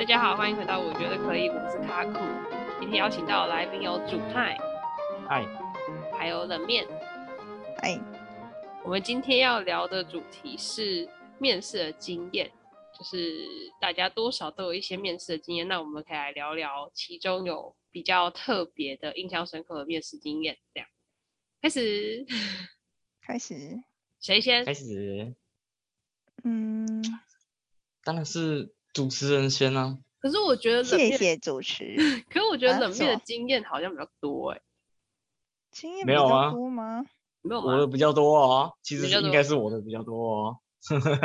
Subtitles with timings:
[0.00, 2.14] 大家好，欢迎回到我觉得可以，我是卡酷。
[2.80, 4.56] 今天邀请到的来宾有主派，
[5.28, 5.44] 嗨，
[6.18, 6.88] 还有冷面，
[7.82, 8.00] 嗨。
[8.82, 11.06] 我们今天要聊的主题是
[11.38, 12.50] 面试的经验，
[12.98, 13.46] 就是
[13.78, 20.56] 大家多少都有一些面试的经验，那我们可以来聊聊其中有比较特别的、印象深刻的面试经验。
[20.72, 20.88] 这样，
[21.60, 22.24] 开始，
[23.20, 23.54] 开始，
[24.18, 24.64] 谁先？
[24.64, 25.34] 开始，
[26.42, 27.04] 嗯，
[28.02, 28.74] 当然是。
[28.92, 31.96] 主持人先啊，可是我觉得谢谢主持。
[32.28, 34.62] 可是我觉得冷面的经验好像比较多哎、欸，
[35.70, 37.04] 经验比较多吗？
[37.42, 37.72] 没有吗？
[37.72, 40.58] 我的比较多哦，其实应该是我的比较多哦。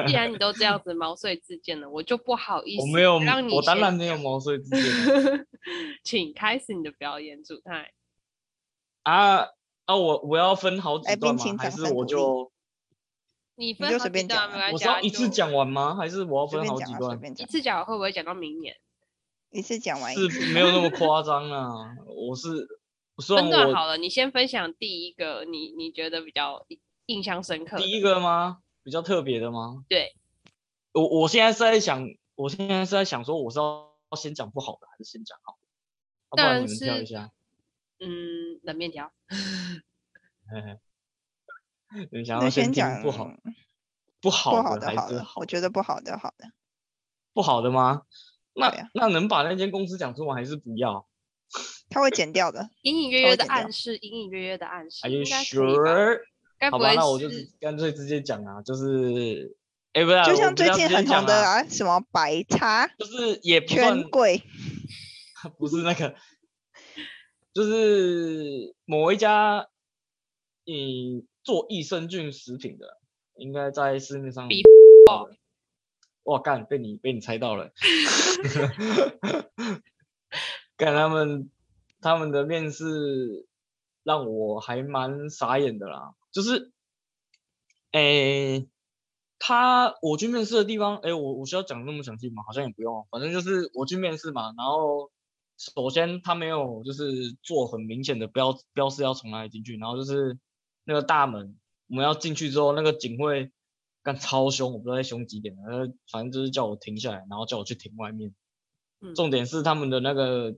[0.08, 2.82] 既然你都这样子 毛遂自荐了，我就不好意思。
[2.82, 3.16] 我没有，
[3.54, 5.48] 我当然没有毛遂自荐。
[6.04, 7.92] 请开始你的表演，主太。
[9.04, 9.48] 啊
[9.86, 9.96] 啊！
[9.96, 11.44] 我我要分好几段吗？
[11.58, 12.52] 还是我就？
[13.56, 15.96] 你分就随便讲，我是要一次讲完吗？
[15.96, 17.20] 还是我要分好几段？
[17.38, 18.76] 一次讲会不会讲到明年？
[19.52, 21.96] 一次讲完是没有那么 夸张啊。
[22.08, 22.68] 我是
[23.26, 26.66] 分段好了，你先分享第一个，你你觉得比较
[27.06, 27.78] 印象深刻？
[27.78, 28.60] 第一个吗？
[28.84, 29.86] 比较特别的吗？
[29.88, 30.14] 对。
[30.92, 35.58] 我我现在是在想，我现在是在想说，我是要先讲不好的，还是先讲好
[36.32, 36.36] 的？
[36.36, 36.84] 当然是。
[36.84, 37.32] 你们挑一下。
[38.00, 39.14] 嗯，冷面条。
[40.52, 40.78] 嘿嘿。
[42.12, 43.32] 你想要先讲不好，
[44.22, 45.40] 不好的还是好？
[45.42, 46.52] 我觉得不好的，好的，
[47.34, 48.02] 不好的吗？
[48.54, 51.08] 那那能把那间公司讲出来还是不要？
[51.90, 55.02] 他会剪掉的，隐隐约约的暗示，隐隐约约的暗示。
[55.04, 56.22] Are you sure？
[56.72, 59.56] 好吧，那我就干脆直接讲啊，就是，
[59.94, 64.42] 哎，不是，就像最近很红的啊，什么白茶，就是也不算贵，
[65.60, 66.16] 不是那个，
[67.54, 69.68] 就是某一家，
[70.66, 71.28] 嗯。
[71.46, 73.00] 做益生菌食品的，
[73.36, 74.50] 应该在市面上。
[76.24, 77.72] 哇干，被你被你猜到了。
[80.76, 81.52] 干他们
[82.02, 83.46] 他们的面试
[84.04, 86.72] 让我还蛮傻眼的啦，就是，
[87.92, 88.68] 诶、欸，
[89.38, 92.42] 他我去面试的地方，哎、欸，我我需要讲那么详细吗？
[92.48, 95.12] 好像也不用，反正就是我去面试嘛，然后
[95.58, 100.40] 首先他没有就是做很明显的标标示要从哪里进去，然后就是。
[100.88, 101.58] 那个大门，
[101.88, 103.52] 我们要进去之后，那个警卫
[104.04, 105.56] 干超凶，我不知道在凶几点，
[106.12, 108.34] 反正就是叫我停下来，然后叫我去停外面。
[109.16, 110.56] 重点是他们的那个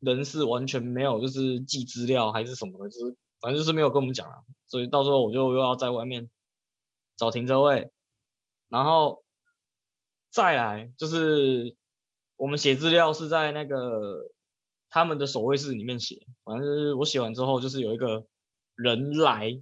[0.00, 4.38] 人事完全没有，就是记资料还是什么的，就是反正就是没有跟我们讲啊。
[4.66, 6.30] 所以到时候我就又要在外面
[7.18, 7.90] 找停车位，
[8.68, 9.22] 然后
[10.30, 11.76] 再来就是
[12.36, 14.30] 我们写资料是在那个
[14.88, 18.26] 他们的守卫室里面写，反正就是我写完之后就是有一个。
[18.76, 19.60] 人来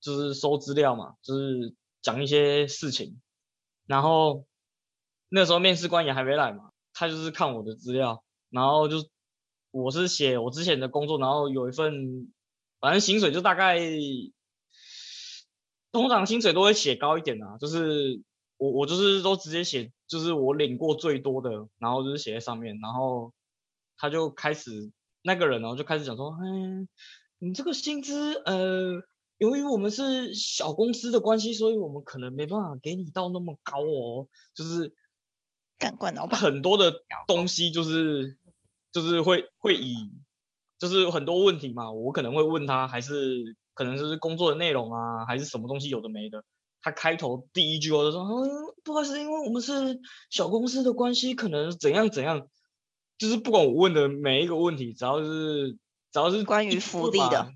[0.00, 3.20] 就是收资料嘛，就是讲一些事情，
[3.86, 4.46] 然后
[5.28, 8.96] 那时候面试官也还没来嘛，他就是看我的资料，然后就
[9.70, 12.32] 我是写我之前的工作，然后有一份，
[12.80, 13.78] 反正薪水就大概，
[15.92, 18.22] 通常薪水都会写高一点啊，就是
[18.56, 23.32] 我我就是都直接写，就是我领过最多的，然后就是写在上面，然后
[23.96, 24.90] 他就开始
[25.22, 26.88] 那个人呢就开始讲说，嗯。
[27.42, 29.02] 你这个薪资，呃，
[29.38, 34.28] 由于我们是小公司的关系，所以我们可能没办法给你到那么高哦。
[34.54, 34.94] 就是，
[35.78, 38.36] 干惯老板很多的东西就是，
[38.92, 39.94] 就是会会以，
[40.78, 41.90] 就是有很多问题嘛。
[41.90, 46.44] 我可能会问他，还是可能就是工作的内容啊，还是什么东西有的没的。
[46.82, 48.50] 他开头第一句话就说，嗯，
[48.84, 52.48] 不好意思，因为我们是小公司的关系，可能怎样怎样。
[53.16, 55.78] 就是不管我问的每一个问题，只要是。
[56.12, 57.52] 只要是关于福利的，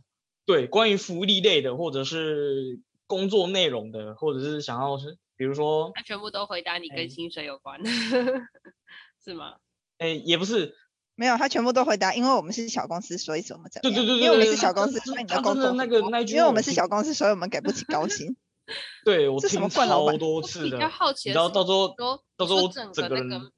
[0.47, 7.91] 对，关于福利类的，或者是工作内容的，或者是想要是，比如说，他全部都回答你跟薪水有关，欸、
[9.25, 9.57] 是吗？
[9.99, 10.77] 哎、欸，也不是，
[11.15, 13.95] 没有，他全部都回答，因为我们是小公司，所以怎么怎么样？
[13.95, 18.37] 对对对对，因为我们是小公司，所以你的工作那个那句，因为我们是小公司，所以我们给不起高薪。
[19.05, 21.89] 对，我 听超多次的，比较好奇的，然后到时候
[22.37, 23.53] 到时候整个那个，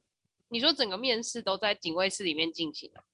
[0.49, 3.05] 你说整个面试都在警卫室里面进行的？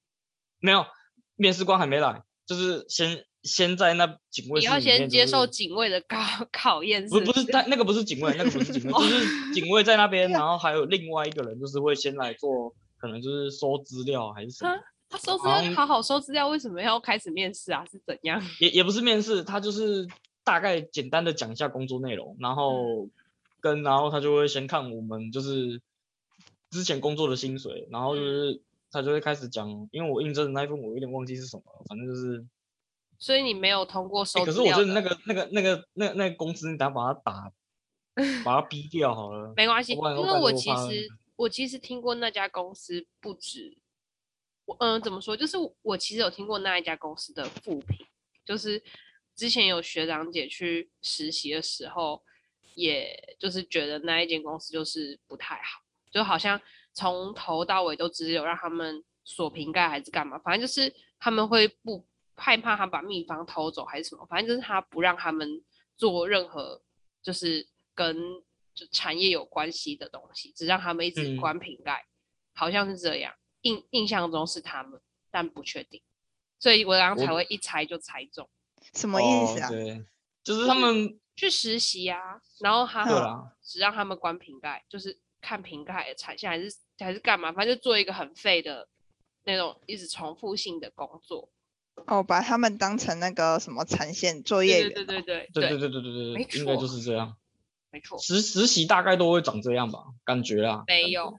[0.59, 0.85] 没有。
[1.35, 6.17] 面试官还没来，就是先先在那警卫室、就是，你要先接受警卫的考
[6.51, 7.07] 考验。
[7.09, 14.73] 不不是他那个不是警卫，那个不是警卫，就是警卫在那边， 然后还有另外一个人，就是会先来做，可能就是收资料还是什么。
[15.09, 17.85] 他收资料好好收资料，为什么要开始面试啊？
[17.91, 18.41] 是怎样？
[18.59, 20.07] 也也不是面试，他就是
[20.43, 23.09] 大概简单的讲一下工作内容，然后
[23.59, 25.81] 跟然后他就会先看我们就是
[26.71, 28.61] 之前工作的薪水，然后就是。
[28.93, 32.45] 嗯他就会开始讲，因为我印证的那一份我有点忘记是什么，反正就是，
[33.17, 34.45] 所以你没有通过收、欸。
[34.45, 37.51] 可是我觉得那个、那个、那个、那、那个公司，你等下把他打，
[38.45, 39.51] 把他逼掉好了。
[39.57, 43.75] 没关系，因为我其实我其实听过那家公司不止，
[44.65, 48.05] 我嗯怎么说，就是我其实有听过那一家公司的负评，
[48.45, 48.83] 就是
[49.35, 52.21] 之前有学长姐去实习的时候，
[52.75, 55.81] 也就是觉得那一间公司就是不太好，
[56.11, 56.61] 就好像
[56.93, 62.05] 从头到尾都只有让他们锁瓶盖还是干嘛，反正就是他们会不
[62.35, 65.63] 害怕他把秘方偷走还是什么，反正就是他不让他们
[65.97, 66.81] 做任何
[67.21, 68.41] 就是跟。
[68.75, 72.09] 就产业有关系的东西，只让他们一直关瓶盖，嗯，
[72.55, 73.31] 好像是这样。
[73.61, 74.99] 印印象中是他们，
[75.29, 76.01] 但不确定，
[76.57, 78.49] 所以我刚刚才会一猜就猜中。
[78.95, 79.67] 什么意思啊？
[79.67, 80.03] 哦、对，
[80.43, 83.05] 就是他们去实习啊，然后他
[83.61, 88.87] 只让他们关瓶盖，就是看瓶盖的产线还是还是干嘛，反正就做一个很废的
[89.43, 91.49] 那种一直重复性的工作。
[92.07, 94.93] 哦，把他们当成那个什么产线作业员？
[94.93, 97.35] 对对对对对对对对对对对，应该就是这样。
[97.91, 100.83] 没错，实实习大概都会长这样吧，感觉啊。
[100.87, 101.37] 没有，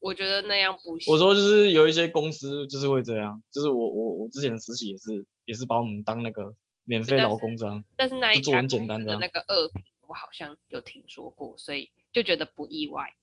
[0.00, 1.12] 我觉得那样不行。
[1.12, 7.84] 我说就是有一些公司就是会这样，就是我我我之前实习也是也是把我们当那个免费劳工这样。
[7.96, 13.14] 但是那一做很简单的那个恶评，我好像有听说过，所以就觉得不意外。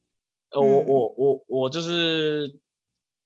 [0.51, 2.59] 呃，我我我我就是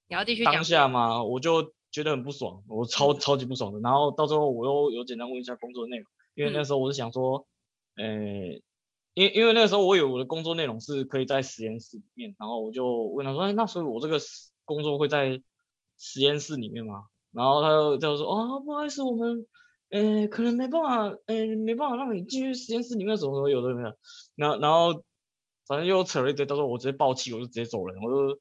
[0.07, 3.79] 你要继续当下嘛，我就觉得很不爽，我超、嗯、超级不爽的。
[3.79, 6.05] 然后到最后我又有简单问一下工作内容，
[6.35, 7.47] 因为那时候我是想说，
[7.95, 8.49] 呃、嗯。
[8.51, 8.63] 欸
[9.15, 14.17] 因因为那个时候我有我的工作内容是可以在实验室里面，然后我就问他说，哎，那所以我这个
[14.65, 15.39] 工作会在
[15.99, 17.03] 实验室里面吗？
[17.31, 19.45] 然后他就他就说，哦，不好意思，我们，
[19.89, 23.93] 呃，可能没办法，呃，没办法让你进去实验室里面，什么什么有的没有。
[24.35, 25.03] 然后然后
[25.67, 28.39] 反正又扯了一堆，到时候我直接爆气，我就直接走人，我就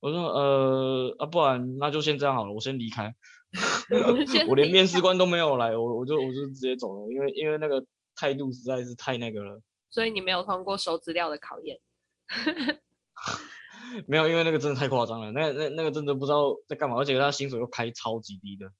[0.00, 3.14] 我说，呃，啊，不然那就先这样好了，我先离开。
[4.48, 7.84] 我连面试官都没有来，我我就我就直接走了，因为因为那个
[8.14, 9.62] 态度实在是太那个了。
[9.90, 11.80] 所以你没有通过收资料的考验，
[14.06, 18.70] 没有，因为那个真的太夸张了，那那那个真的不知道在干嘛，而且他薪水又开超级低的，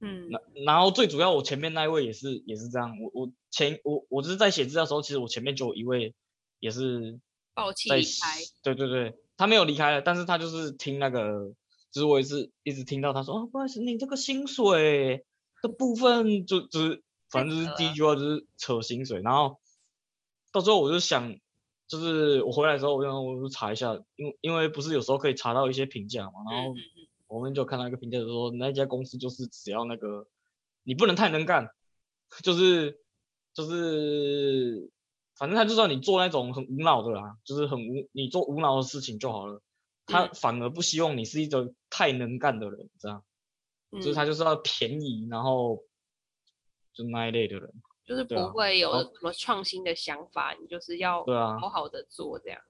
[0.00, 6.16] 嗯，然然后最主要我前面那一位也是也是这样，我我前我我就是在写资料的时候，其实我前面就有一位
[6.62, 7.18] 也是
[7.54, 11.52] 爆气离开，对对对，他没有离开了，但是他就是听那个，
[11.90, 15.26] 就是我也是一直听到他说，哦，不好意思，你这个薪水
[15.60, 19.58] 的部分就就是反正就是第一句话就是扯薪水，然后。
[20.54, 21.34] 到时候我就想，
[21.88, 26.74] 就是我回来的时候，我就我就查一下，因因为不是有时候可以查到一些评价嘛，然后
[27.26, 30.28] 我们就看到一个评价，就说那家公司就是只要那个
[30.82, 31.70] 你不能太能干，
[32.44, 33.00] 就是
[33.54, 34.90] 就是
[35.42, 39.60] 反正他就知道你做那种很无脑的啦，就是很无你做无脑的事情就好了，
[40.06, 43.24] 他反而不希望你是一个太能干的人，这样，
[43.90, 45.82] 就是他就是要便宜，然后
[46.92, 47.74] 就那一类的人。
[48.04, 51.24] 就是不会有什么创新的想法，啊、你就是要
[51.58, 52.64] 好好的做这样，啊，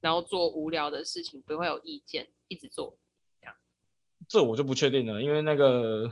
[0.00, 2.96] 然后做无聊的事情不会有意见，一直做
[3.38, 3.54] 这样。
[4.26, 6.10] 这我就不确定了，因为那个，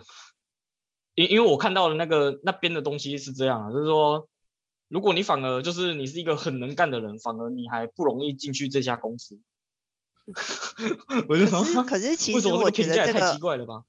[1.17, 4.29] 因因为我看到的那个那边的东西是这样，就是说，
[4.93, 9.41] 如果你反而就是你是一个很能干的人，反而你还不容易进去这家公司。
[11.29, 13.85] 我就说，可是其实我觉得这个太奇怪了吧？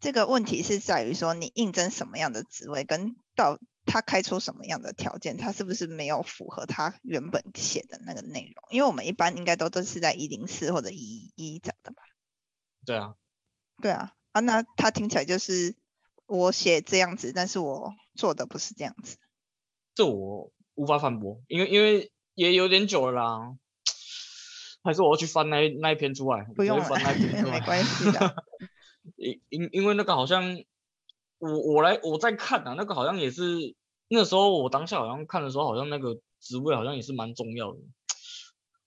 [0.00, 3.58] 这个问题是在于说你应征什么样的职位跟到。
[3.86, 5.36] 他开出什么样的条件？
[5.36, 8.64] 他是不是没有符合他原本写的那个内容？
[8.70, 12.02] 因为我们一般应该都都是在一零四或者一一一找的吧？
[12.86, 13.14] 对啊，
[13.82, 15.76] 对啊，啊，那他听起来就是
[16.24, 19.18] 我写这样子，但是我做的不是这样子。
[19.94, 23.56] 这我无法反驳，因为因为也有点久了啦。
[24.82, 26.44] 还是我要去翻那那一篇出来？
[26.54, 28.44] 不用，翻那篇没关系的。
[29.16, 30.62] 因因因为那个好像。
[31.38, 33.74] 我我来我在看啊，那个好像也是
[34.08, 37.80] 那时候我当下好像看的时候，好像那个职位好像也是蛮重要的，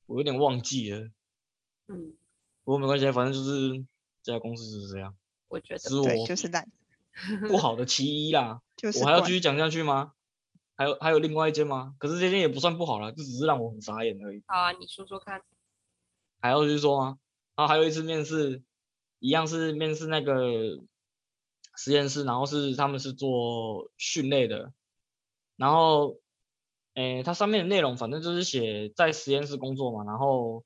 [0.08, 1.08] 我有点忘记了。
[1.88, 2.16] 嗯，
[2.64, 3.86] 不过没关系，反正就是
[4.24, 5.14] 这家公司就是这样。
[5.50, 6.68] 我觉得是我对，就是烂，
[7.48, 8.62] 不好的其一啦。
[8.76, 10.14] 就是我还要继续讲下去吗？
[10.77, 11.96] 还有还有另外一间吗？
[12.00, 14.41] 可是这间也不算不好了，就只是让我很傻眼而已。
[14.48, 15.41] 好啊，你说说看。
[16.39, 17.17] 还要继续说吗？
[17.55, 18.63] 然后还有一次面试，
[19.19, 20.79] 一样是面试那个。
[21.79, 24.74] 实验室，然后是他们是做训类的，
[25.57, 26.17] 然后，
[26.96, 30.65] 诶，它上面的内容反正就是写在实验室工作嘛，然后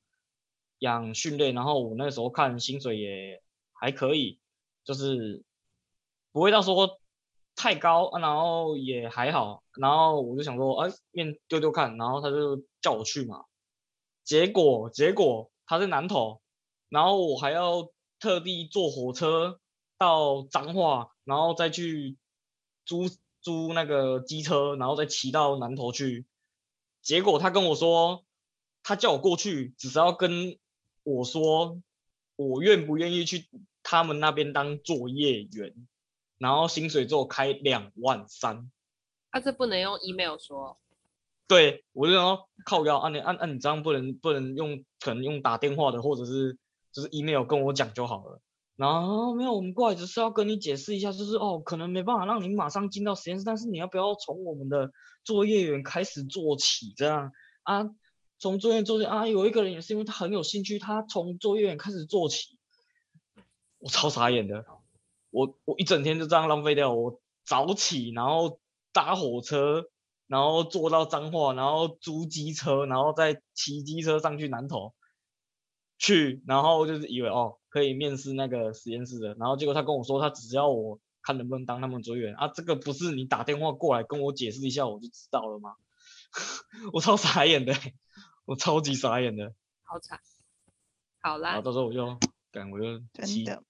[0.80, 4.40] 养训类，然后我那时候看薪水也还可以，
[4.86, 5.44] 就是
[6.32, 7.01] 不会到说
[7.56, 13.46] 太高，然后也还好，然后我就想说，哎，面丢丢看，然后他就叫我去嘛，
[14.24, 16.42] 结果结果他在南投，
[16.90, 19.60] 然后我还要特地坐火车。
[19.98, 22.18] 到彰化，然后再去
[22.86, 23.04] 租
[23.40, 26.26] 租那个机车，然后再骑到南投去。
[27.04, 28.26] 结果他跟我说，
[28.82, 30.58] 他叫我过去，只是要跟
[31.04, 31.80] 我说
[32.36, 33.48] 我愿不愿意去
[33.84, 35.76] 他们那边当作业员，
[36.42, 38.72] 然后薪水就开两万三。
[39.30, 40.80] 他、啊、这不能用 email 说。
[41.48, 46.58] 对，我就要靠腰，按你按按你这样不能不能用，可能用打电话的或者是
[46.92, 48.42] 就是 email 跟我讲就好了。
[48.76, 54.92] 然后没有，我们过来只是要跟你解释一下，就是哦，可能没办法让你马上进到实验室，但是你要不要从我们的
[55.24, 57.32] 作业员开始做起，这样
[57.64, 57.90] 啊？
[58.40, 59.28] 从作业做起啊？
[59.28, 62.58] 有一个人也是因为他很有兴趣，他从作业员开始做起，
[63.78, 64.66] 我超傻眼的，
[65.32, 68.60] 我我一整天就这样浪费掉，我早起，然后
[68.94, 69.86] 搭火车，
[70.28, 74.94] 然后坐到彰化，然后租机车，然后再骑机车上去南投
[75.98, 77.58] 去，然后就是以为哦。
[77.72, 85.76] 可以面试那个实验室的，然后结果他跟我说，他只要我看能不能当他们组员啊，这个不是你打电话过来跟我解释一下我就知道了吗？
[86.92, 87.74] 我超傻眼的，
[88.44, 90.20] 我超级傻眼的，好惨，
[91.22, 92.20] 好啦，然后到时候我就
[92.52, 93.64] 赶，我就真的，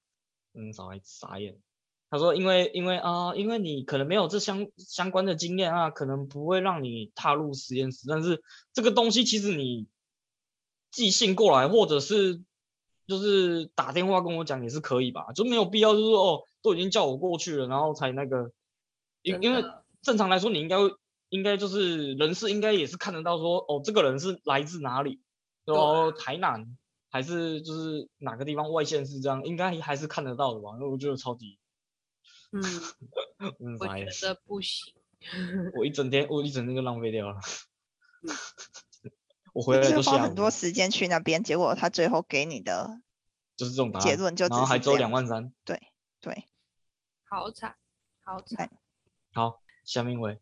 [0.53, 1.58] 嗯，傻傻眼。
[2.10, 8.43] 他说因为因为啊、呃，因为你可能没有这相相关的经验啊，可能不会让你踏入实验室，但是
[8.74, 9.88] 这个东西其实你
[10.91, 12.41] 寄信过来或者是。
[13.08, 18.53] 就是打电话跟我讲也是可以吧，就没有必要，就是说哦，都已经叫我过去了，然后才那个，
[19.22, 19.65] 因因为
[20.01, 20.77] 正常来说，你应该
[21.27, 25.20] 应该就是人事应该也是看得到说，哦，这个人是来自哪里，
[25.65, 26.77] 然后台南
[27.12, 30.72] 还是就是哪个地方外线是这样，应该还是看得到的吧？
[30.80, 31.60] 那我觉得超级，
[32.51, 34.94] 嗯，我觉得不行，
[35.77, 37.36] 我一整天我一整天就浪费掉了。
[38.24, 38.34] 嗯
[39.53, 43.01] 我回来就花很多时间去那边，结果他最后给你的
[43.58, 45.51] 就是这种结论，就然后还只有两万三。
[45.65, 45.77] 对
[46.22, 46.46] 对，
[47.25, 47.75] 好惨，
[48.24, 48.72] 好惨。
[49.34, 50.39] 好，下面一位，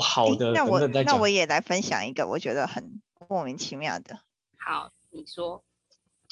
[0.00, 4.20] 好的，那我等等那我也来分享一个我觉得很莫名其妙的。
[4.56, 5.64] 好，你说。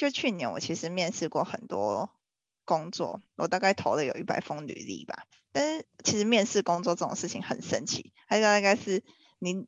[0.00, 2.10] 就去年我其实面试过很多
[2.64, 5.26] 工作，我大概投了有一百封履历吧。
[5.52, 9.04] 但是其实面试工作这种事情很神奇，还有大概是
[9.38, 9.66] 你。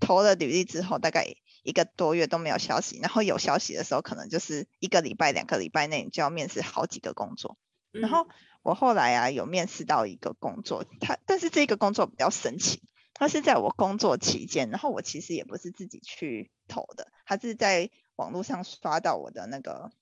[0.00, 1.24] 投了履历之后，大概
[1.62, 7.56] 一个多月都没有消息，然后有消息的时候，可能就是一个礼拜、两个礼拜内你就要面试好几个工作。
[7.92, 8.28] 嗯、然后
[8.62, 12.82] 我后来啊，有面试到一个工作，它但是这个工作比较神奇，
[13.14, 19.92] 他是在我工作期间，然后我其实也不是自己去投的，他是在网络上刷到我的那个，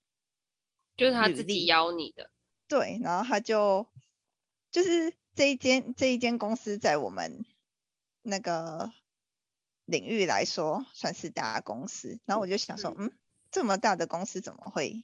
[0.97, 2.29] 就是他自己邀你的。
[2.67, 3.87] 对，然后他就
[4.71, 7.45] 就是这一间这一间公司在我们
[8.21, 8.91] 那个。
[9.85, 13.11] 领域来说算是大公司，然后我就想说，嗯，
[13.51, 15.03] 这么大的公司怎么会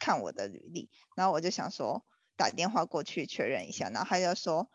[0.00, 0.90] 看我的履历？
[1.14, 4.68] 然后我就想说打电话过去确认一下，然后他就说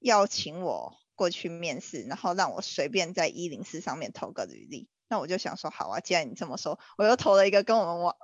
[0.00, 4.90] 要请我过去面试，然后让我随便在一零四上面投个履历。
[5.08, 8.16] 那我就想说，好啊，既然你这么说，我又投了一个跟我们我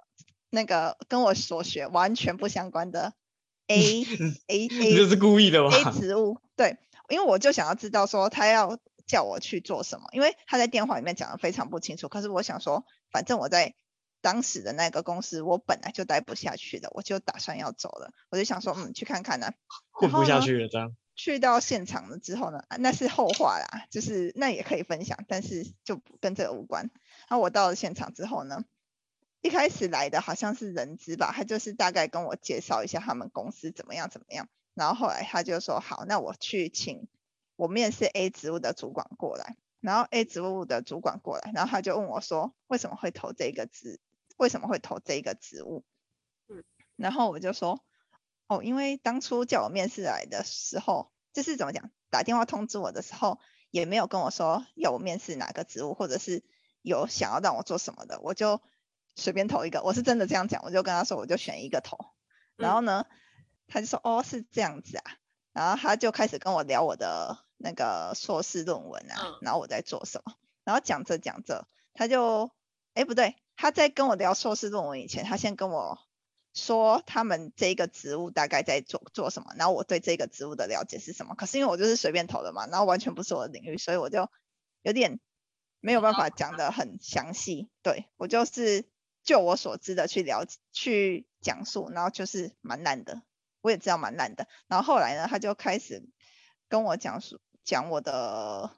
[0.50, 3.14] 那个跟我所学完全不相关的
[3.68, 4.04] A A
[4.48, 8.78] A，你这是故意的吗？A 植物，对，因为我就想要知道说他要。
[9.06, 10.06] 叫我去做什么？
[10.12, 12.08] 因为他在电话里面讲的非常不清楚。
[12.08, 13.74] 可是我想说，反正我在
[14.20, 18.12] 当时的那个公司，我本来就待不下去的，我就打算要走了。
[18.30, 19.50] 我就想说，嗯，去看看呢。
[19.90, 20.94] 混不下去了，这样。
[21.22, 26.90] 去到现场了之后呢，那是后话啦，就是那也可以分享，但是就跟这个无关。
[27.28, 28.64] 然后我到了现场之后呢，
[29.42, 34.48] 一开始来的好像是人资吧，他就是大概跟我介绍一下他们公司怎么样怎么样。
[34.72, 37.06] 然后后来他就说，好，那我去请。
[37.56, 44.00] 我面试 A 职务的主管过来，然后 A 职务的主管过来，然后他就问我说：“为什么会投这个职？
[44.38, 45.84] 为什么会投这个职务？”
[46.48, 46.64] 嗯，
[46.96, 47.84] 然后我就说
[48.50, 53.38] ：“哦，因为当初叫我面试来的时候，就是怎么讲，打电话通知我的时候，
[53.70, 56.42] 也没有跟我说要我面试哪个职务，或者是
[56.82, 58.60] 有想要让我做什么的，我就
[59.14, 59.82] 随便投一个。
[59.82, 61.96] 我是真的这样讲，我就跟他说，我就选一个投。
[62.56, 63.06] 然后呢，
[63.68, 65.04] 他就说：‘哦，是这样子啊。’
[65.54, 70.32] 然后他就开始跟我聊我的。”那个硕士论文啊，嗯、然后我在做什么？
[70.64, 72.50] 然后讲着讲着，他就，
[72.94, 75.98] 哎，不对，他在跟我聊硕士论文以前，他先跟我
[76.54, 81.34] 说他们这个职务大概在做做什么，然后我对这个职务的了解是什么。
[81.34, 84.30] 可是因为我就是随便投的嘛，然后完全不是我的领域，所以我就
[84.82, 85.20] 有点
[85.80, 87.70] 没有办法讲的很详细。
[87.82, 88.84] 对，我就是
[89.22, 93.22] 就我所知的去了解去讲述，然后就是蛮烂的，
[93.60, 94.48] 我也知道蛮烂的。
[94.66, 96.08] 然后后来呢，他就开始
[96.68, 97.40] 跟我讲述。
[97.62, 98.74] 讲我的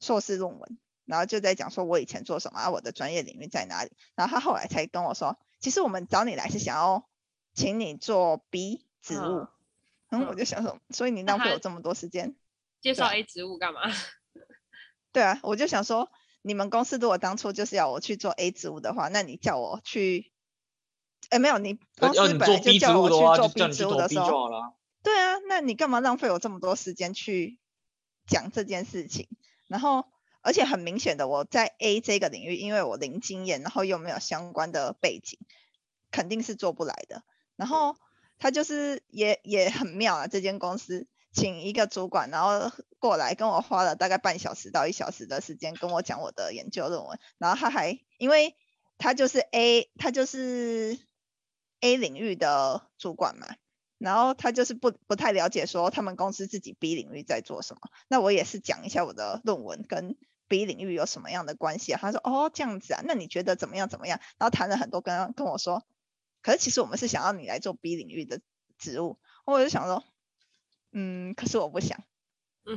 [0.00, 3.90] 硕士论文，然后就在讲说我以前做什么，啊，我的专业领域在哪里。
[4.14, 7.08] 然后他后来才跟我说，其实我们找你来是想要
[7.52, 9.18] 请你做 B 职务。
[9.18, 9.48] 嗯，
[10.08, 12.36] 然后我就想说，所以你浪费我这么多时间，
[12.80, 13.80] 介绍 A 职务干嘛？
[15.10, 16.08] 对啊，我就想说，
[16.42, 20.30] 你们公司如果当初就是要我去做 A 职务的话，那你叫我去，
[21.30, 24.48] 哎，没有，你公司本来就叫我去做 B 职务的时候，
[25.02, 27.58] 对啊，那你干嘛浪费我这么多时间去
[28.28, 29.26] 讲这件事情？
[29.66, 30.06] 然后，
[30.46, 35.38] 而且很明显的，我在 A 这个领域，因为我零经验，然后又没有相关的背景，
[36.10, 37.22] 肯定是做不来的。
[37.56, 37.96] 然后
[38.38, 41.08] 他就是也也很妙啊，这间公司。
[41.32, 48.56] 请一个主管，然后过来跟我花了大概半小时到一小时的时间跟我讲我的研究论文，然后他还因为
[48.96, 50.98] 他就是 A，他就是
[51.80, 53.48] A 领域的主管嘛，
[53.98, 60.16] 然后他就是不不太了解说他们公司自己 B 领域在做什么，那我也是讲一下我的论文跟
[60.48, 64.20] B 领域有什么样的关系啊，他说哦这样子啊，那你觉得怎么样怎么样？
[64.38, 65.84] 然后谈了很多跟跟我说，
[66.42, 68.40] 可是其实我们是想要你来做 B 领域的
[68.78, 70.04] 职务，我就想说。
[70.98, 72.04] 嗯，可是我不想，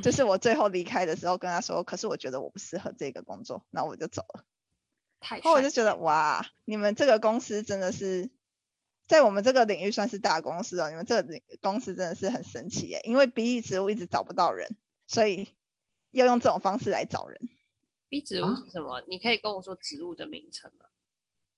[0.02, 4.44] 就是我最后离开的时候跟他说，可是我觉得我不适合这个工作，那我就走了。
[5.20, 8.28] 然后我就觉得哇，你们这个公司真的是
[9.06, 15.54] 在我们这个领域算是大公司哦，你们这个公司真的是很神奇耶，因为 B 职务一直找不到人，所以
[16.10, 17.48] 要用这种方式来找人。
[18.10, 19.02] B 植物是什么？
[19.06, 20.86] 你可以跟我说植物的名称吗？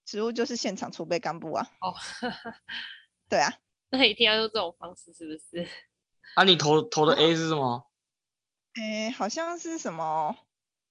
[0.04, 1.66] 植物就是现场储备干部啊。
[1.80, 1.94] 哦，
[3.28, 3.54] 对啊，
[3.90, 5.66] 那一定要用这种方式是不是？
[6.36, 7.88] 啊，你投投的 A 是什么？
[8.74, 10.36] 哎、欸，好像是什么？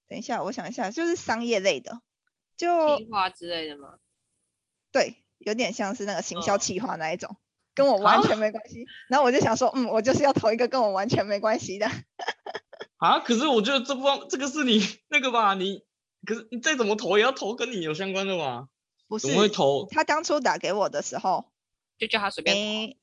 [0.08, 2.02] 等一下，我想一下，就是商业类的，
[2.56, 3.98] 就计划之类的吗？
[4.90, 7.36] 对，有点像是那个行销企划那一种，哦、
[7.74, 8.82] 跟我完全没关系。
[8.82, 11.88] 啊、然后我就想说，嗯，我就是要投一个跟我完全没关系的。
[13.02, 14.78] 啊，可是我觉得这不这个是你
[15.10, 15.54] 那个吧？
[15.54, 15.82] 你
[16.24, 18.68] 可是你再怎么投也要投跟你有相关的吧？
[19.08, 19.88] 不是，怎么会投？
[19.90, 21.46] 他当初打给我的时候，
[21.98, 22.62] 就叫他随便投。
[22.62, 22.98] 欸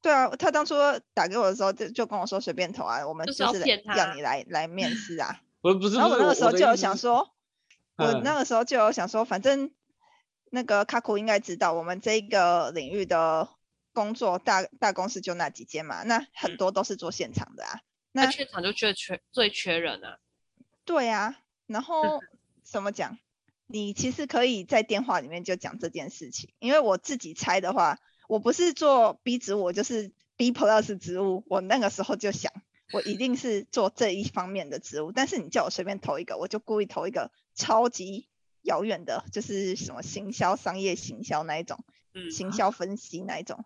[0.00, 0.74] 对啊，他当初
[1.12, 5.42] 打给我的时候就就跟我说随便投啊，我们就是要你来来面试啊。
[5.60, 7.34] 不不是，然后我那个时候就有想说，
[7.96, 9.70] 我那个时候就有想说，反正
[10.50, 13.50] 那个卡库应该知道我们这个领域的
[13.92, 17.80] 工作大大公司就那几间嘛，那很多都是做现场的啊。
[18.24, 20.18] 那现场就缺缺最缺人啊。
[20.84, 22.20] 对啊，然后
[22.62, 23.18] 怎么讲？
[23.66, 27.98] 你其实可以在电话里面就讲这件事情，因为我自己猜的话。
[28.28, 31.44] 我不是做 B 植物，我就是 B plus 植物。
[31.46, 32.52] 我那个时候就想，
[32.92, 35.12] 我一定是做这一方面的植物。
[35.12, 38.26] 但是你叫我随便投一个，我就故意投一个超级
[38.62, 43.64] 遥远的，就是什么行销、商业行销那一种，嗯，行销分析那一种。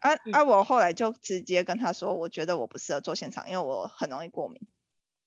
[0.00, 0.44] 啊啊！
[0.44, 4.60] 我后来就直接跟他说，我觉得我不适合做现场，因为我很容易过敏。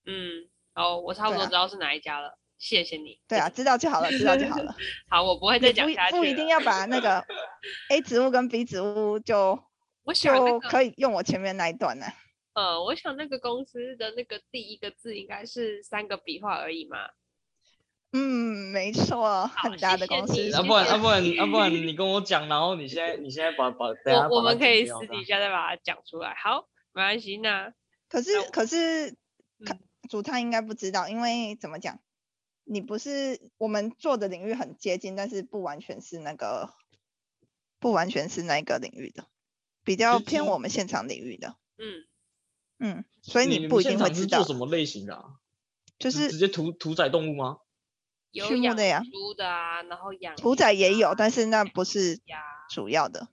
[0.06, 2.38] 嗯，哦，我差不多知道是哪一家了。
[2.58, 3.20] 谢谢你。
[3.28, 4.76] 对啊，知道就好了，知道就好了。
[5.10, 6.18] 好，我不会再讲下去。
[6.18, 7.24] 不一定要把那个
[7.90, 9.58] A 植物跟 B 植物就，
[10.04, 12.06] 我可以用我前面那一段呢。
[12.54, 16.98] 呃，我想那个公司的那个第一个字应该是三个笔画而已嘛。
[18.12, 20.52] 嗯，没错，很大的公司。
[20.54, 26.34] 啊，不然啊不然啊不然你跟我讲，然后你现在你现在把把，等下把我我们可以私底下再把它讲出来。
[26.36, 27.74] 好，没关系，那
[28.08, 29.16] 可是可是，
[30.10, 32.00] 主他应该不知道，因为怎么讲？
[32.64, 36.74] 你不是我们做的领域很接近，但是不完全是那个，
[37.80, 39.26] 不完全是那个领域的，
[39.84, 41.56] 比较偏我们现场领域的。
[41.78, 42.06] 嗯
[42.80, 44.44] 嗯，所以你不一定会知道。
[44.44, 45.24] 做什么类型的啊？
[45.98, 47.58] 就是直接屠屠宰动物吗？
[48.32, 52.20] 有养的呀，猪的啊，然后养屠宰也有，但是那不是
[52.70, 53.28] 主要的。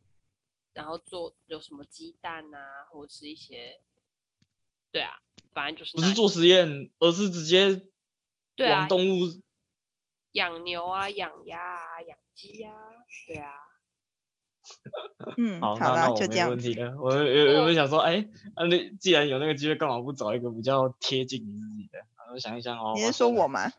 [0.72, 3.80] 然后做有什么鸡蛋啊，或者是一些，
[4.92, 5.18] 对啊，
[5.52, 7.82] 反正就是不是做实验，而是直接。
[8.54, 9.24] 对啊，动物
[10.32, 12.72] 养牛啊，养鸭啊，养鸡啊，
[13.26, 13.52] 对啊。
[15.36, 16.96] 嗯，好，好那那我没问题了。
[16.98, 21.98] 我有有没想说，哎，那那既然有那个机会，干嘛不找一个比较贴近你自己的？
[22.32, 22.92] 我想一想哦。
[22.96, 23.70] 你是说我吗？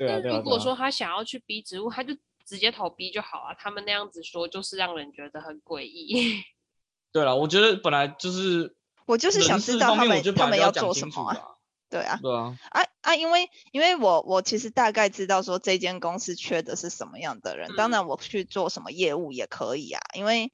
[0.00, 0.38] 对啊，对啊。
[0.38, 3.54] 如果说他想要去 B 职务，他就直接投 B 就好啊。
[3.58, 6.42] 他们那样子说，就是让人觉得很诡异。
[7.12, 11.56] 对了，我觉得本来就是，我就是想知道他们他们要做什么啊。
[11.90, 20.52] 对啊，对啊，啊啊，因为因为我我其实大概知道说这间公司缺的是什么样的人，嗯、当然我去做什么业务也可以啊，因为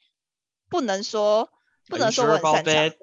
[0.71, 1.51] 不能说
[1.89, 2.99] 不能说我很擅长，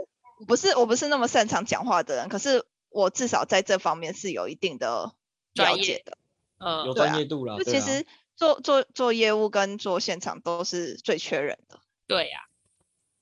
[0.48, 5.14] 不是我不是那么擅长讲话的人，可是我至少在这方面是有一定的
[5.54, 6.18] 了解的，
[6.64, 7.58] 嗯，有专业度了。
[7.58, 11.80] 就其实做做做业务跟做现场都是最缺人的。
[12.08, 12.50] 对呀、啊，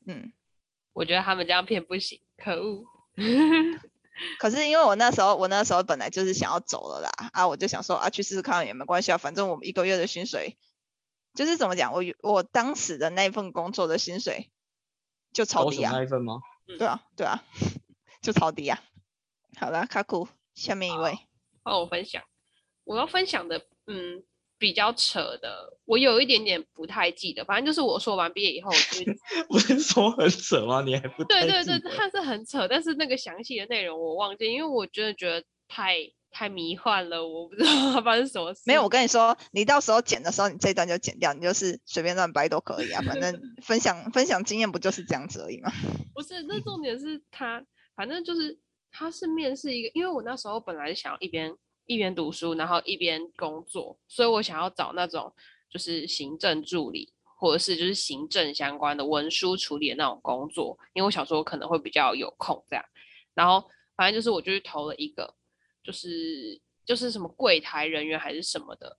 [0.08, 0.34] 嗯，
[0.93, 2.86] 我觉得他们这样骗不行，可恶。
[4.38, 10.58] 可是因为我那时候，我那时候本来就是想要走了啦，啊，我就想说啊，去试试看也没关系啊，反正我们一个月的薪水，
[11.34, 14.51] 就是怎么讲，我我当时的那份工作的薪水
[15.34, 15.91] 就超低啊。
[15.93, 16.41] 那一份吗？
[16.77, 17.43] 对啊，对啊，
[18.21, 18.80] 就超低啊。
[19.58, 21.17] 好了，卡库，下面一位。
[21.63, 22.23] 帮我分享。
[22.84, 24.24] 我要分享的，嗯，
[24.58, 27.44] 比较扯的，我有一点点不太记得。
[27.46, 28.72] 反正就是我说完毕业以后，
[29.50, 30.82] 不是说很扯吗？
[30.82, 35.98] 你还不对对对，它是很扯，但是那个详细的内容我忘记，因为我真的觉得太
[36.30, 38.62] 太迷幻了，我不知道发生什么事。
[38.65, 43.02] 没有，我跟你说，你到时候剪的时候，你这一段就剪掉，你就是随便乱掰都可以啊。
[43.02, 45.72] 反正 分享分享经验不就是这样子而已吗？
[46.13, 47.63] 不是，那重点是他，
[47.96, 48.58] 反正就是
[48.91, 51.56] 他是面试一个，因为我那时候本来想要一边。
[51.93, 55.34] 一边读书，然后一边工作，所以我想要找那种
[55.69, 62.86] 就是行政助理，或者是就是行政相关的文书处理的那种工作，因为我想说我可能会比较有空这样。
[63.34, 65.36] 然后反正就是我就去投了一个，
[65.84, 68.97] 就是就是什么柜台人员还是什么的。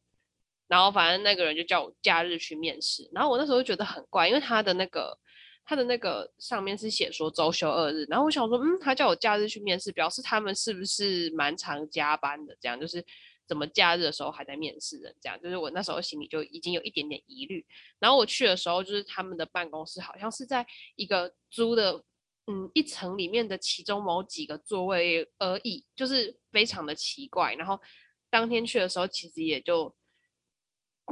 [0.68, 5.18] 然后反正那个人就叫我假日去面试，然后我那时候觉得很怪，因为他的那个。
[5.64, 12.56] 他的那个上面是写说周休二日，然后我想说，嗯，他叫我假日去面试，表示他们是不是蛮常加班的？
[12.60, 13.04] 这样就是
[13.46, 15.14] 怎么假日的时候还在面试人？
[15.20, 17.64] 这样就是我那时候心里就已经有一点点疑虑。
[18.00, 22.02] 然后我去的时候，就是他们的办公室好像是在一个租的，
[22.48, 27.54] 嗯，一层里面的其中某几个座位而已，就是非常的奇怪。
[27.54, 27.80] 然后
[28.28, 29.94] 当天去的时候，其实也就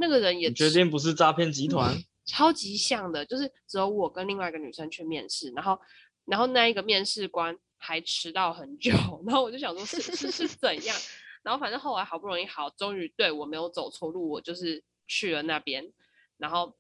[0.00, 1.94] 那个人也你确定不是诈骗集团？
[1.94, 5.76] 嗯超级像的，就是只有我跟另外一个女生去面试，然后，
[6.26, 8.92] 然后那一个面试官还迟到很久，
[9.26, 10.96] 然后我就想说是是是 怎样，
[11.42, 15.92] 然后反正后来好不容易好，终于对我没有走错路，我就是去了那边，
[16.38, 16.72] 然后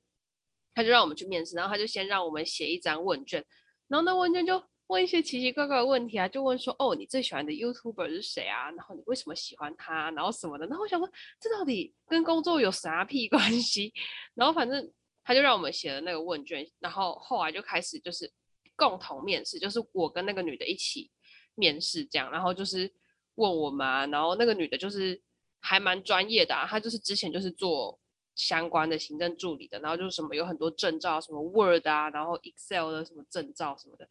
[0.72, 3.44] 他就让我们去面试，然后他就先让我们写一张问卷，
[3.88, 8.70] 然后那问卷就问一些奇奇怪怪的问题啊，就问说哦，你最喜欢的 YouTuber 是谁啊？
[8.70, 10.12] 然后你为什么喜欢他？
[10.12, 11.10] 然后什么的，然后我想说
[11.40, 13.92] 这到底跟工作有啥屁关系？
[14.34, 14.92] 然后反正。
[15.22, 18.32] 他就让我们写了那个问卷，然后后来就开始就是
[18.74, 21.10] 共同面试，就是我跟那个女的一起
[21.54, 22.90] 面试这样，然后就是
[23.34, 25.20] 问我们，然后那个女的就是
[25.60, 28.00] 还蛮专业的啊，她就是之前就是做
[28.34, 34.08] 相关的行政助理的，然后就是什么有很多证照，什么 Word 啊，然后 Excel 的什么证照什么的，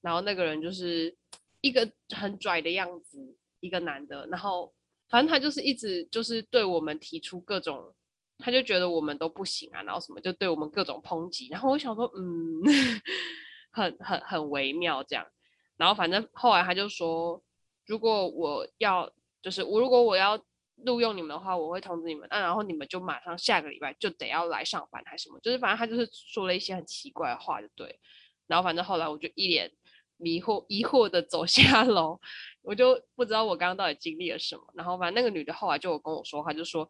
[0.00, 1.16] 然后那个人就是
[1.60, 4.74] 一个很拽的样子，一个男的，然后
[5.08, 7.94] 反正他就是一直就是对我们提出各种。
[8.38, 12.62] 他就觉得我们都不行啊，然后什么就对我们各种抨击，然后我想说，嗯，
[13.72, 15.26] 很很很微妙这样，
[15.76, 17.42] 然后反正后来他就说，
[17.86, 20.40] 如果我要就是我如果我要
[20.84, 27.98] 录用你们的话，我会通知你们，啊，然后你们就马上下个礼拜就得要来上班还是什么，就是反正他就是说了一些很奇怪的话就对，
[28.46, 29.68] 然后反正后来我就一脸
[30.16, 32.20] 迷惑疑惑的走下楼，
[32.62, 36.88] 我就不知道我刚刚到底经历了什么，然后反正那个女的后来就有跟我说，她就说。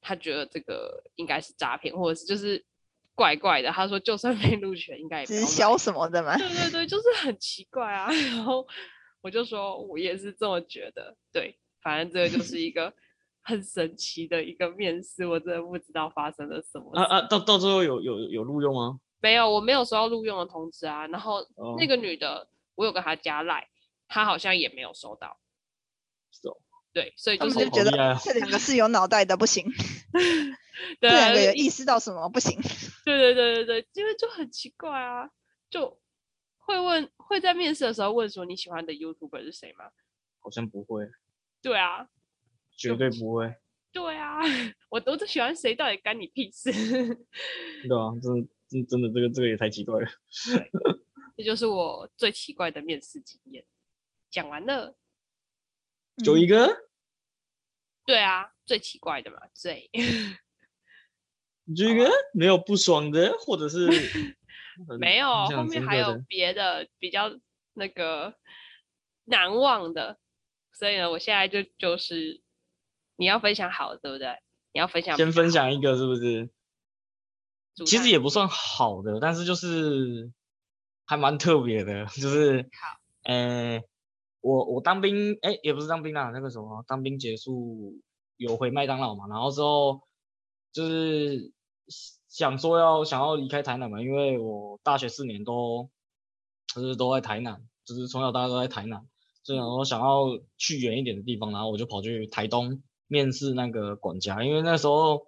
[0.00, 2.64] 他觉得这个应该是诈骗，或者是就是
[3.14, 3.70] 怪怪的。
[3.70, 6.36] 他说，就算被录取，应该也不直销什么的嘛。
[6.36, 8.10] 对对对，就是很奇怪啊。
[8.32, 8.66] 然后
[9.20, 11.16] 我就说，我也是这么觉得。
[11.32, 12.92] 对，反正这个就是一个
[13.42, 16.90] 很神奇的一个面试，我真的不知道发生了什么。
[16.94, 19.00] 啊啊，到到最后有有有录用吗？
[19.20, 21.06] 没有，我没有收到录用的通知啊。
[21.08, 21.46] 然后
[21.78, 23.68] 那个女的，我有跟她加赖，
[24.08, 25.38] 她好像也没有收到。
[26.32, 26.56] 是哦。
[26.92, 29.64] 对，所以就是就觉得这两个是有脑袋的不行，
[31.00, 32.58] 对这两个有意识到什么不行？
[33.04, 35.30] 对对对对对，因为就很奇怪啊，
[35.70, 36.00] 就
[36.58, 39.84] 会问会在面试的时候问说你喜欢的 YouTuber 是谁吗？
[40.40, 41.08] 好像不会。
[41.62, 42.08] 对啊，
[42.76, 43.54] 绝对不会。
[43.92, 44.40] 对啊，
[44.90, 46.72] 我都是喜欢谁，到底干你屁事？
[46.72, 50.08] 对啊，真真真的这个这个也太奇怪了。
[51.36, 53.64] 这就是我最奇怪的面试经验，
[54.28, 54.96] 讲完了。
[56.24, 56.76] 就一个、嗯？
[58.06, 59.90] 对啊，最奇怪的嘛，最。
[61.76, 63.86] 就一个没有不爽的，或者是
[64.98, 67.30] 没有，后面还有别的比较
[67.74, 68.34] 那个
[69.24, 70.18] 难忘的，
[70.72, 72.42] 所以呢，我现在就就是
[73.16, 74.38] 你要分享好的，对不对？
[74.72, 76.50] 你要分享，先分享一个是不是？
[77.86, 80.32] 其实也不算好的，但是就是
[81.04, 83.80] 还蛮特别的，就是好，呃。
[84.40, 87.94] 我我当兵，哎，也不是当兵啦，那个什么，当兵结束
[88.36, 90.02] 有回麦当劳嘛，然后之后
[90.72, 91.52] 就是
[92.28, 95.90] 想说要想要离开台南嘛，因为我大学四年都
[96.74, 99.06] 就是都在台南，就是从小到大都在台南，
[99.42, 105.26] 所以想说想要去远一点的地方，然后我就跑去台东面试那个管家，因为那时候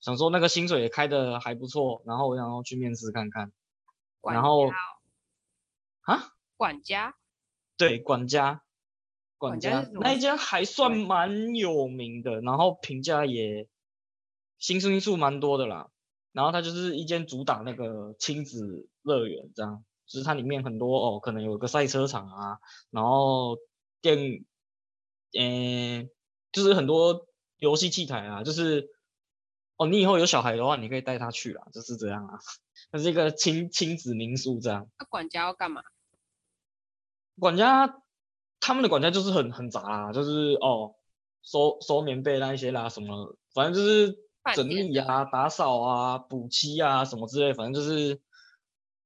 [0.00, 3.52] 想说那个薪水也开的还不错，然后我想要去面试看看，
[4.34, 4.66] 然后
[6.00, 7.14] 啊，管家。
[7.76, 8.62] 对，管家，
[9.38, 13.68] 管家，那一间还算蛮有名的，然后评价也，
[14.58, 15.88] 新生数蛮多的啦。
[16.32, 22.58] 然后它就是一间主打那个亲子乐园，这样，就是它里面很多哦，可能有个赛车场啊，
[22.90, 23.58] 然后
[24.00, 24.44] 电，
[25.38, 26.08] 嗯、呃，
[26.52, 27.26] 就是很多
[27.58, 28.88] 游戏器材啊，就是
[29.76, 32.38] 哦，你以后有小孩的话，你可以带他去啦，就是这样啊。
[32.90, 34.88] 它是一个亲亲子民宿这样。
[34.98, 35.82] 那管家要干嘛？
[37.38, 38.02] 管家
[38.60, 40.94] 他们的管家就是很很杂啊，就是哦，
[41.42, 44.18] 收收棉被那一些啦什么，反正就是
[44.54, 48.20] 整理啊、打扫啊、补漆啊什么之类，反正就是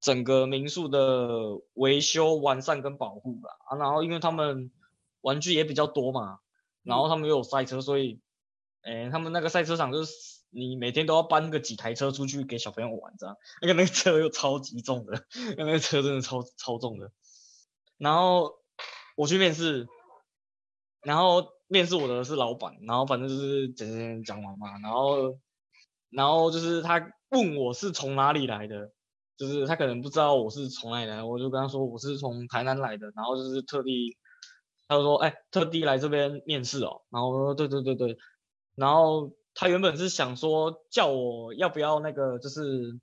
[0.00, 3.50] 整个民宿的维修、完善跟保护吧。
[3.68, 4.70] 啊，然后因为他们
[5.20, 6.40] 玩具也比较多嘛，
[6.82, 8.20] 然后他们又有赛车，所以，
[8.82, 10.12] 哎，他们那个赛车场就是
[10.50, 13.36] 你每天都要搬个几台车出去给小朋友玩，这样。
[13.60, 15.24] 那个那个车又超级重的，
[15.56, 17.10] 那个车真的超超重的。
[17.98, 18.52] 然后
[19.16, 19.88] 我去面试，
[21.00, 25.38] 然后面试我的是老板，然后反正就是简简讲完嘛，然后
[26.10, 28.92] 然后就是他问我是从哪里来的，
[29.38, 34.16] 就是他可能不知道我是从哪里来，我就跟他说我是从台南来的，然后就是特地，
[34.86, 38.18] 他就说哎，特地来这边面试哦，然后我说对对对对，
[38.74, 43.00] 然后他原本是想说叫我要不要那个就是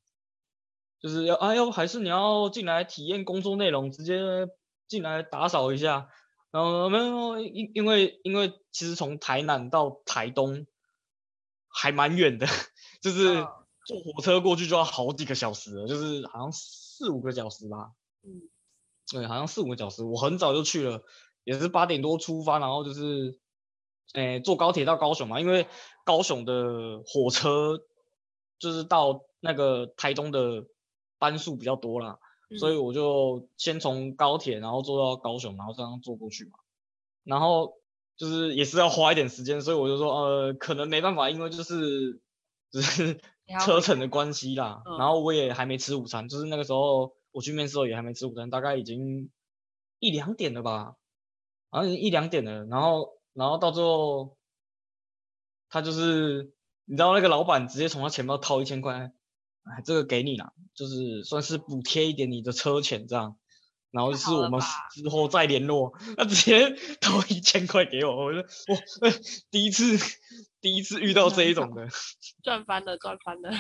[1.02, 4.48] 就是要哎呦还是你要进来体验工作内容直接。
[4.94, 6.08] 进来打扫一下，
[6.52, 10.68] 然后没有，因因为因为其实从台南到台东
[11.68, 12.46] 还蛮远的，
[13.02, 13.34] 就是
[13.88, 17.94] 坐火车过去就要好几个小时了，就是好像四五个小时吧。
[18.22, 18.44] 嗯，
[19.12, 20.04] 对，好像四五个小时。
[20.04, 21.04] 我很早就去了，
[21.44, 23.40] 也是八点多出发，然后就是，
[24.14, 25.66] 诶，坐高铁到高雄嘛，因为
[26.06, 27.84] 高雄的火车
[28.60, 30.68] 就是到那个台东的
[31.18, 32.20] 班数比较多啦。
[32.58, 36.60] 所以我就先从高铁，然后坐到高雄，然后这样坐过去嘛。
[37.24, 37.74] 然后
[38.16, 42.22] 就是也是要花一点时间，所以我就说，呃，可能没办法，因为就是
[42.72, 43.20] 就是
[43.62, 44.84] 车程的关系啦。
[44.98, 49.30] 然后我也还没吃午餐，就是那个时候我去面试的时候也还没吃午餐，大概已经
[50.00, 50.96] 一两点了吧，
[51.70, 52.66] 好像一两点了。
[52.66, 54.38] 然后然后到最后，
[55.70, 56.54] 他就是
[56.86, 59.12] 你知道那个老板直接从他钱包掏一千块。
[59.64, 63.38] 哎，这个给你了，就是算是补贴一点你的车钱这样，
[63.92, 64.60] 然后就是我们
[64.92, 68.44] 之后再联络，那直接投一千块给我，我说
[69.02, 69.10] 我
[69.52, 69.98] 第一次
[70.60, 71.88] 第一次遇到这一种的，
[72.44, 73.52] 赚翻了赚翻了，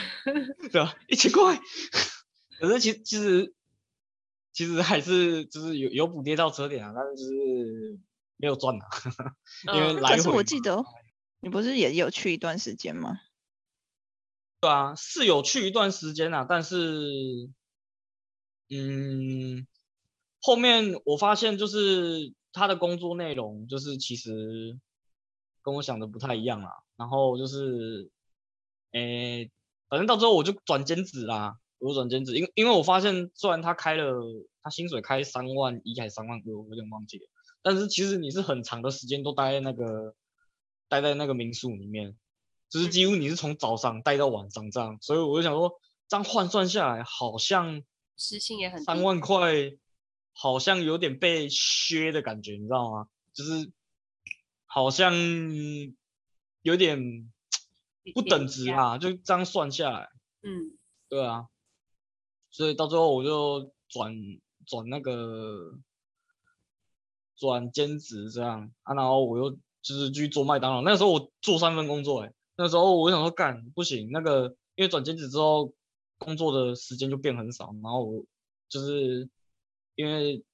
[0.71, 0.95] 对吧？
[1.07, 1.59] 一千块，
[2.59, 3.53] 可是其其实
[4.51, 7.99] 其实还是就是有有补贴到车点啊，但是就是
[8.37, 8.85] 没有赚啊，
[9.73, 10.15] 因为来回。
[10.17, 10.83] 可是我记得
[11.39, 13.19] 你不是也有去一段时间吗？
[14.63, 17.49] 对啊，是有去一段时间啊，但是，
[18.69, 19.67] 嗯，
[20.41, 24.79] 后面我发现就是他的工作内容就是其实
[25.61, 26.69] 跟我想的不太一样啦。
[26.95, 28.09] 然后就是，
[28.93, 29.51] 诶，
[29.89, 34.13] 反正到最后我就转兼职啦，我转兼职，因因为我发现虽然他开了，
[34.61, 37.25] 他薪水开三万一还是三万多，我有点忘记了，
[37.61, 40.15] 但是其实你是很长的时间都待在那个
[40.87, 42.15] 待在那个民宿里面。
[42.73, 47.83] 就是几乎你是从早上带到晚上这样，所以我就想说，这样换算下来好像
[48.17, 49.77] 时薪也很三万块，
[50.33, 53.09] 好像有点被削的感觉，你知道吗？
[53.31, 53.71] 就是
[54.65, 55.13] 好像
[56.63, 57.31] 有点
[58.15, 60.09] 不等值啊，就这样算下来，
[60.41, 60.75] 嗯，
[61.09, 61.49] 对啊，
[62.49, 64.15] 所以到最后我就转
[64.65, 65.77] 转那个
[67.35, 69.51] 转兼职这样啊，然后我又
[69.83, 72.33] 就是去做麦当劳，那时候我做三份工作，欸，哎。
[72.55, 75.73] 那时候我想说干不行，那个因为转兼职之后
[76.19, 78.25] 工作的时间就变很少，然后我
[78.69, 79.27] 就是
[79.95, 80.45] 因为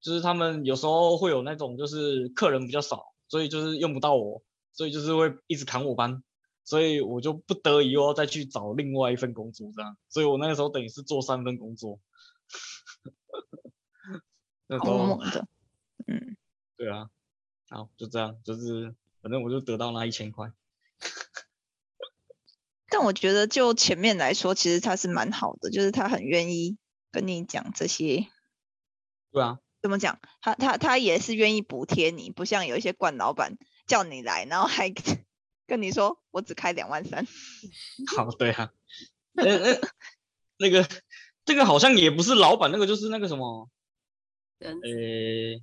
[0.00, 6.24] 就是他们有时候会有那种就是客人比较少，所以就是用不到我，所以就是会一直砍我班，
[6.64, 12.00] 所以我就不得已又要再去找另外一份工作这样，所以我那个时候等于是做三份工作。
[14.66, 15.46] 那时候的，
[16.06, 16.38] 嗯，
[16.78, 17.10] 对啊，
[17.68, 18.94] 好就这样，就是。
[19.24, 20.52] 反正我就得到那一千块，
[22.90, 26.76] 但我觉得就前面来说，其实他是蛮好的，就是他很愿意
[27.10, 28.26] 跟你讲这些。
[29.32, 29.60] 对啊。
[29.80, 30.20] 怎么讲？
[30.42, 33.56] 他他他也是愿意补贴你，不像有一些惯老板
[33.86, 34.92] 叫你来，然后还
[35.66, 37.26] 跟你说我只开两万三。
[38.14, 38.72] 好，对啊。
[39.32, 39.80] 那那
[40.58, 40.86] 那个
[41.46, 43.70] 这个好像也不是老板，那个就是那个什么，
[44.58, 45.62] 呃、欸，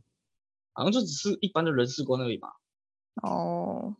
[0.74, 2.58] 好像就只是一般的人事官而已吧。
[3.22, 3.96] 哦，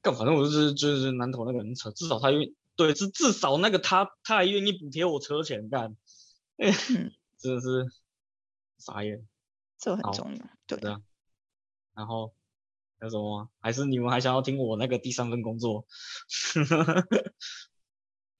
[0.00, 5.96] 干，反正我就是就是南投那个人扯，至少他愿对，至至少那个他他还愿意补贴我车钱干，
[6.56, 6.72] 嗯，
[7.38, 7.86] 真的是
[8.78, 9.26] 傻眼，
[9.78, 11.00] 这很重要，对啊。
[11.94, 12.32] 然后
[12.98, 13.50] 还有什么吗？
[13.60, 15.84] 还是你们还想要听我那个第三份工作？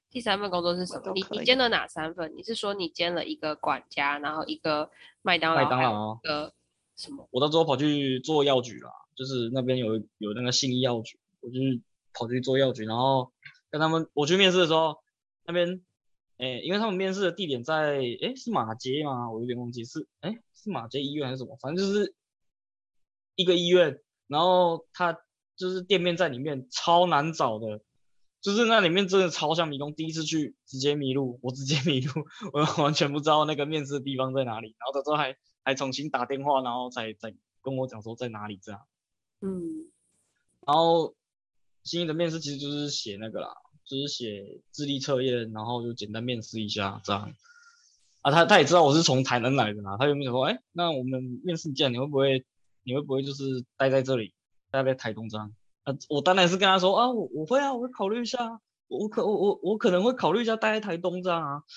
[0.08, 1.12] 第三份工作是什么？
[1.14, 2.34] 你你兼了哪三份？
[2.36, 6.54] 你是说你兼了一个管家，然后一个麦当劳，麦当劳，一个
[6.96, 7.28] 什么？
[7.30, 8.90] 我到最后跑去做药局了。
[9.14, 11.80] 就是那边有有那个信义药局，我就是
[12.12, 13.32] 跑去做药局，然后
[13.70, 14.98] 跟他们我去面试的时候，
[15.44, 15.82] 那边，
[16.38, 19.30] 哎，因为他们面试的地点在，哎，是马街吗？
[19.30, 21.56] 我有点忘记是，哎，是马街医院还是什么？
[21.60, 22.14] 反正就是
[23.34, 25.18] 一个医院，然后他
[25.56, 27.80] 就是店面在里面，超难找的。
[28.40, 32.10] 就是那里面真的超像迷宫，第一次去直接迷路，我直接 迷路，
[32.52, 38.80] 我完全不知道那个面试的地方在哪里，然后他说还还重新打电话，然后才才跟我讲说在哪里这样。
[39.42, 39.90] 嗯，
[40.66, 41.14] 然后
[41.82, 43.48] 心仪的面试其实就是写那个啦，
[43.84, 47.34] 就是写智力测验，然后就简单面试一下这样。
[48.20, 52.46] 啊，他他也知道我是从台南来的啦，他有没有说，哎，那我们面试见你会不会
[52.84, 54.32] 你会不会就是待在这里，
[54.70, 55.52] 待在台东这样？
[55.82, 61.62] 啊，我当然是跟他说啊，我我会啊，我会考虑一下，我可我我我可能会考虑一下待在台东这样啊。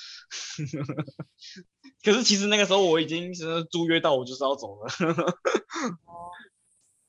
[2.06, 4.88] 可是其实那个时候我已经是租约到，我就是要走了。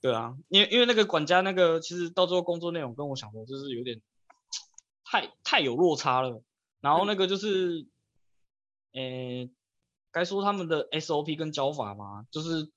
[0.07, 4.01] 对啊，因为因为那个管家那个其实到最后工作内容跟我想的就是有点
[5.05, 6.45] 太太有落差了。
[6.81, 7.89] 然后那个就是，
[8.93, 9.51] 诶，
[10.13, 12.71] 该说他们的 SOP 跟教法嘛，就是，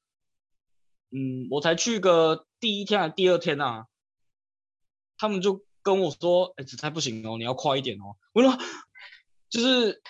[1.12, 3.86] 嗯，我才去个第一天还第二天啊。
[5.20, 8.58] 他们就跟我说：“哎，紫菜不行哦，你要快一点哦。”我说
[9.52, 10.02] ：“就是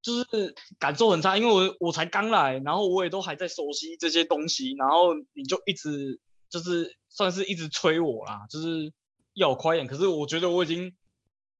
[0.00, 8.92] 就是感受很差，因为我我才刚来，然后我也都还在熟悉这些东西，然后你就一直就是算是一直催我啦，就是
[9.34, 9.86] 要我快一点。
[9.86, 10.94] 可是我觉得我已经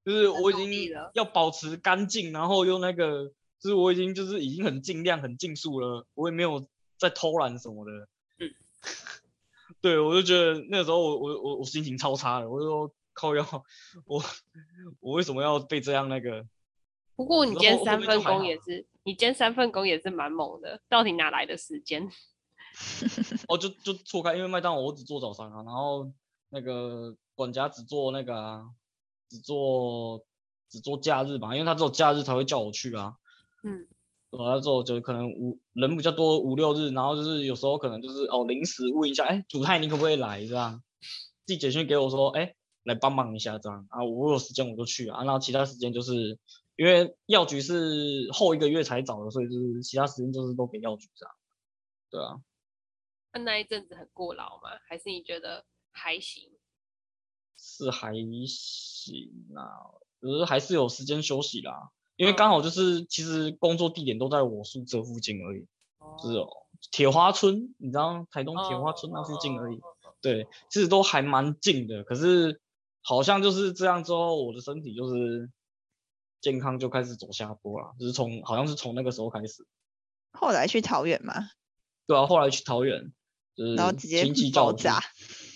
[0.05, 6.67] 就是我已经要保持干净，然后又那个就是我已经就是已经很尽量很尽速了，我也没有
[6.99, 7.93] 在偷懒什么的。”
[8.39, 8.55] 嗯。
[9.81, 13.45] 对，我就觉得那个时候我我我我心情超差的，我就说靠要，
[14.05, 14.23] 我
[15.01, 16.47] 我为什么要被这样那个？
[17.17, 22.09] 不过你兼三份工也是，你兼三份工也是蛮猛的，到底哪来的时间？
[23.49, 26.13] 哦，就就错开，因为麦当劳我只做早上啊，然后
[26.51, 28.65] 那个管家只做那个啊，
[29.29, 30.25] 只做
[30.69, 33.15] 只做假日吧，因为他只有假日才会叫我去啊。
[33.63, 33.87] 嗯。
[34.31, 40.83] 完了之后就可能五人比较多五六日，然后就是有时候可能就是哦临时问一下，哎，主太你可不可以来这样？
[41.47, 46.39] 寄简讯给我说，哎，来帮忙一下这样啊，我有时间我就去啊，然后其他时间就是
[46.77, 51.35] 因为药局是后一个月才找的，所以就是其他时间就是都给药局这样。
[52.11, 52.37] 对啊。
[53.37, 54.71] 那那一阵子很过劳吗？
[54.89, 56.51] 还是你觉得还行？
[57.59, 58.15] 是还
[58.47, 61.91] 行啊，只是还是有时间休息啦。
[62.17, 65.67] 因为刚好就是，其实工作地点都在我宿舍附近而已，
[66.23, 66.49] 就是哦，
[66.91, 69.81] 铁花村，你知道台东铁花村那附近而已，
[70.23, 72.05] 对，其实都还蛮近的。
[72.05, 72.61] 可是
[73.03, 75.51] 好像就是这样之后，我的身体就是
[76.41, 79.67] 健康就开始走下坡了，就是从好像是从那个时候开始。
[80.33, 81.51] 后来去桃园吗？
[82.07, 83.13] 对啊，后来去桃园，
[83.57, 85.01] 就是然后直接爆炸，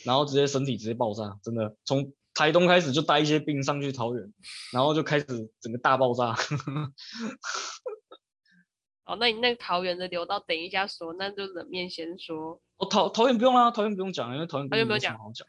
[0.04, 2.12] 然后直接身体直接爆炸，真的从。
[2.32, 4.32] 台东开始就带一些病上去桃园，
[4.72, 5.26] 然后就开始
[5.60, 6.30] 整个大爆炸。
[9.04, 12.62] 哦，那你那个桃园的留到等一下说，那就冷面先说。
[12.78, 15.46] 哦，桃桃园不用啦，桃园不用讲，因为桃园没有什么好讲。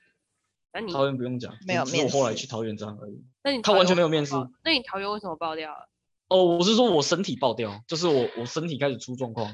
[0.74, 2.18] 那你桃园不用讲，没有面试。
[2.18, 3.24] 我后来去桃园这样而已。
[3.44, 4.34] 那你他完全没有面试。
[4.66, 5.88] 那你桃园为什么爆掉了？
[6.30, 9.54] 哦，我是说我身体爆掉，就是我我身体开始出状况。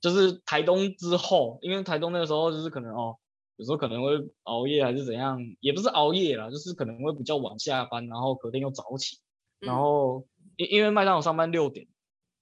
[0.00, 0.02] 哦。
[0.02, 3.16] 就是台东之后，因为台东那个时候就是可能哦。
[3.56, 4.12] 有时候可能会
[4.44, 9.18] 熬夜还是怎样，也不是熬夜啦，就是可能会比较晚下班，然后隔天又早起，
[9.60, 11.86] 嗯、然后因因为麦当劳上班六点，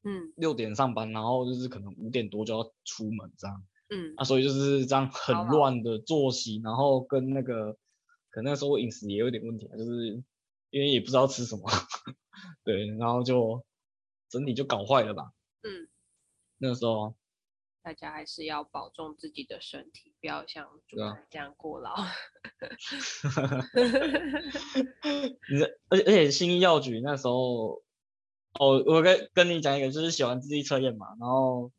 [0.04, 7.72] 嗯，六点上班，然后就是可能五点多就要出门这样，嗯，啊，所以就是这样很乱的作息，然后跟那个
[8.30, 10.22] 可能那时候我饮食也有点问题，就是
[10.70, 11.64] 因为也不知道吃什么，
[12.62, 13.64] 对，然后就
[14.28, 15.88] 整体就搞坏了吧，嗯，
[16.58, 17.16] 那个时候。
[17.88, 21.94] 大家还是要保重自己的身体，不要像主持这样过劳。
[25.50, 27.82] 你而且而且新医药局那时候，
[28.60, 31.72] 哦，我跟跟你讲一个，就是写完智力测验嘛，然后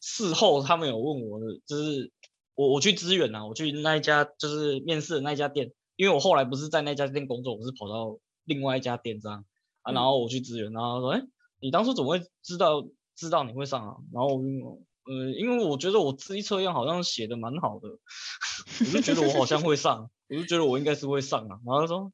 [0.00, 2.12] 事后他们有问我的，就是
[2.54, 9.44] 我我去支援啊，我去那一家就是面试的那一家店，因为我后来不是在那家店工作，我是跑到另外一家店这样
[9.82, 11.20] 啊，然后我去支援，然后说，哎，
[11.60, 12.86] 你当初怎么会知道
[13.16, 13.96] 知道你会上啊？
[14.12, 14.78] 然后我。
[15.08, 21.58] 呃，因为我觉得我自己测验好像写的蛮好的，我就觉得我好像会上，我就觉得我应该是会上啊。
[21.64, 22.12] 然后他说，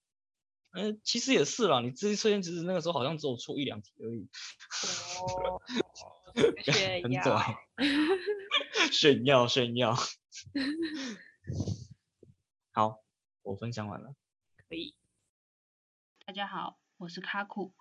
[0.71, 4.29] 呃，其实也是啦，你自己测验其实那个时候好像只有错一两题而已。
[5.19, 5.61] 哦，
[6.63, 7.57] 炫耀，
[8.93, 9.97] 炫耀炫耀。
[12.71, 13.01] 好，
[13.43, 14.15] 我分享完了。
[14.69, 14.95] 可以。
[16.25, 17.75] 大家好，我是卡库。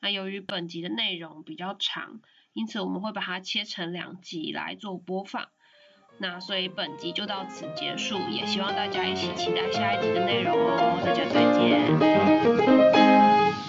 [0.00, 2.20] 那由于本集的内容比较长。
[2.56, 5.48] 因此我们会把它切成两集来做播放。
[6.18, 11.02] 那所以本集就到此结束也希望大家一起期待下一集的内容哦。
[11.04, 13.05] 大家再见。